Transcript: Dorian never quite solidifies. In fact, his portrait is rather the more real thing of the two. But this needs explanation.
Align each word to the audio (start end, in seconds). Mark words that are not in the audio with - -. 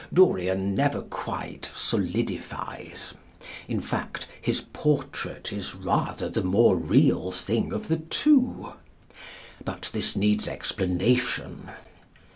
Dorian 0.11 0.73
never 0.73 1.03
quite 1.03 1.69
solidifies. 1.75 3.13
In 3.67 3.79
fact, 3.81 4.25
his 4.41 4.61
portrait 4.73 5.53
is 5.53 5.75
rather 5.75 6.27
the 6.27 6.43
more 6.43 6.75
real 6.75 7.31
thing 7.31 7.71
of 7.71 7.87
the 7.87 7.97
two. 7.99 8.73
But 9.63 9.91
this 9.93 10.15
needs 10.15 10.47
explanation. 10.47 11.69